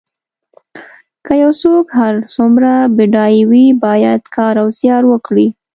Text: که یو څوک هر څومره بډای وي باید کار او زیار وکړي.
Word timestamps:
که 1.25 1.33
یو 1.43 1.51
څوک 1.61 1.85
هر 1.99 2.13
څومره 2.33 2.73
بډای 2.97 3.37
وي 3.49 3.65
باید 3.85 4.21
کار 4.35 4.55
او 4.61 4.67
زیار 4.79 5.03
وکړي. 5.07 5.47